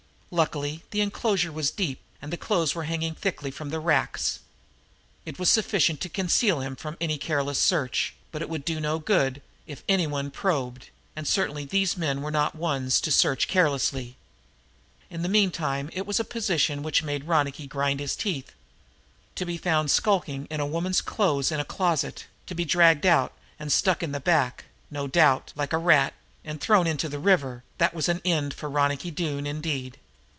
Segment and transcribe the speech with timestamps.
[0.33, 4.39] Luckily the enclosure was deep, and the clothes were hanging thickly from the racks.
[5.25, 8.97] It was sufficient to conceal him from any careless searcher, but it would do no
[8.97, 10.87] good if any one probed;
[11.17, 14.15] and certainly these men were not the ones to search carelessly.
[15.09, 18.53] In the meantime it was a position which made Ronicky grind his teeth.
[19.35, 23.69] To be found skulking among woman's clothes in a closet to be dragged out and
[23.69, 26.13] stuck in the back, no doubt, like a rat,
[26.45, 29.97] and thrown into the river, that was an end for Ronicky Doone indeed!